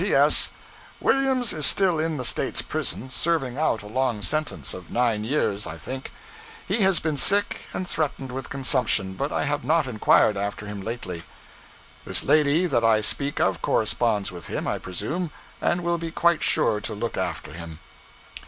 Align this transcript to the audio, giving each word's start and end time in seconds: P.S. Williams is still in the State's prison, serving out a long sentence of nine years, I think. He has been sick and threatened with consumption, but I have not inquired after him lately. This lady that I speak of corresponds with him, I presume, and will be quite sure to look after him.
P.S. 0.03 0.49
Williams 0.99 1.53
is 1.53 1.63
still 1.67 1.99
in 1.99 2.17
the 2.17 2.25
State's 2.25 2.63
prison, 2.63 3.11
serving 3.11 3.55
out 3.59 3.83
a 3.83 3.87
long 3.87 4.23
sentence 4.23 4.73
of 4.73 4.89
nine 4.89 5.23
years, 5.23 5.67
I 5.67 5.77
think. 5.77 6.11
He 6.67 6.77
has 6.81 6.99
been 6.99 7.17
sick 7.17 7.67
and 7.71 7.87
threatened 7.87 8.31
with 8.31 8.49
consumption, 8.49 9.13
but 9.13 9.31
I 9.31 9.43
have 9.43 9.63
not 9.63 9.85
inquired 9.85 10.37
after 10.37 10.65
him 10.65 10.81
lately. 10.81 11.21
This 12.03 12.23
lady 12.23 12.65
that 12.65 12.83
I 12.83 13.01
speak 13.01 13.39
of 13.39 13.61
corresponds 13.61 14.31
with 14.31 14.47
him, 14.47 14.67
I 14.67 14.79
presume, 14.79 15.29
and 15.61 15.81
will 15.83 15.99
be 15.99 16.09
quite 16.09 16.41
sure 16.41 16.81
to 16.81 16.95
look 16.95 17.15
after 17.15 17.53
him. 17.53 17.77